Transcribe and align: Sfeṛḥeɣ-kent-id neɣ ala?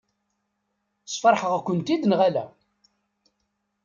Sfeṛḥeɣ-kent-id 1.13 2.03
neɣ 2.07 2.19
ala? 2.27 2.45